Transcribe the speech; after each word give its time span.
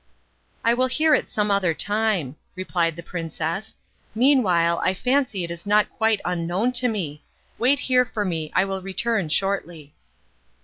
"I 0.63 0.73
will 0.73 0.87
hear 0.87 1.13
it 1.13 1.29
some 1.29 1.51
other 1.51 1.75
time," 1.75 2.35
replied 2.55 2.95
the 2.95 3.03
princess. 3.03 3.75
"Meanwhile 4.15 4.79
I 4.83 4.95
fancy 4.95 5.43
it 5.43 5.51
is 5.51 5.67
not 5.67 5.91
quite 5.91 6.21
unknown 6.25 6.71
to 6.81 6.87
me. 6.87 7.23
Wait 7.59 7.81
here 7.81 8.05
for 8.05 8.25
me. 8.25 8.51
I 8.55 8.65
will 8.65 8.81
return 8.81 9.29
shortly." 9.29 9.93